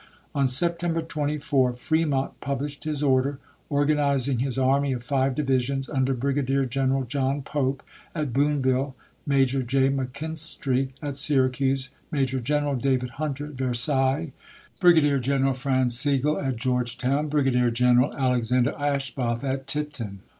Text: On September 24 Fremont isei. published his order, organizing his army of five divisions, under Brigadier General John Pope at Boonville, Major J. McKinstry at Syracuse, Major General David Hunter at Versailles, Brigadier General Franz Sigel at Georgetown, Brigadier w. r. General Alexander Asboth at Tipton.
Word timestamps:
On 0.33 0.47
September 0.47 1.03
24 1.03 1.73
Fremont 1.73 2.31
isei. 2.31 2.41
published 2.41 2.85
his 2.85 3.03
order, 3.03 3.37
organizing 3.69 4.39
his 4.39 4.57
army 4.57 4.93
of 4.93 5.03
five 5.03 5.35
divisions, 5.35 5.87
under 5.87 6.15
Brigadier 6.15 6.65
General 6.65 7.03
John 7.03 7.43
Pope 7.43 7.83
at 8.15 8.33
Boonville, 8.33 8.95
Major 9.27 9.61
J. 9.61 9.89
McKinstry 9.91 10.89
at 11.03 11.17
Syracuse, 11.17 11.91
Major 12.11 12.39
General 12.39 12.75
David 12.77 13.11
Hunter 13.21 13.45
at 13.45 13.51
Versailles, 13.51 14.31
Brigadier 14.79 15.19
General 15.19 15.53
Franz 15.53 15.99
Sigel 15.99 16.39
at 16.39 16.55
Georgetown, 16.55 17.27
Brigadier 17.27 17.69
w. 17.69 17.69
r. 17.69 17.71
General 17.71 18.15
Alexander 18.17 18.71
Asboth 18.71 19.43
at 19.43 19.67
Tipton. 19.67 20.21